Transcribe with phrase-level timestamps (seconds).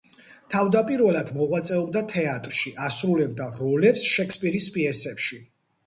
[0.53, 5.45] თავდაპირველად მოღვაწეობდა თეატრში, ასრულებდა როლებს შექსპირის პიესებში.